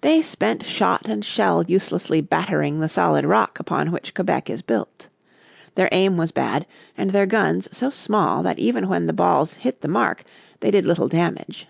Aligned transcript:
They 0.00 0.22
spent 0.22 0.64
shot 0.64 1.04
and 1.06 1.22
shell 1.22 1.62
uselessly 1.62 2.22
battering 2.22 2.80
the 2.80 2.88
solid 2.88 3.26
rock 3.26 3.60
upon 3.60 3.90
which 3.92 4.14
Quebec 4.14 4.48
is 4.48 4.62
built. 4.62 5.08
Their 5.74 5.90
aim 5.92 6.16
was 6.16 6.32
bad, 6.32 6.64
and 6.96 7.10
their 7.10 7.26
guns 7.26 7.68
so 7.70 7.90
small 7.90 8.42
that 8.44 8.58
even 8.58 8.88
when 8.88 9.06
the 9.06 9.12
balls 9.12 9.56
hit 9.56 9.82
the 9.82 9.86
mark 9.88 10.24
they 10.60 10.70
did 10.70 10.86
little 10.86 11.06
damage. 11.08 11.68